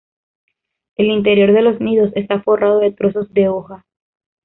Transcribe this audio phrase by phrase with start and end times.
[0.97, 3.85] El interior de los nidos está forrado de trozos de hojas.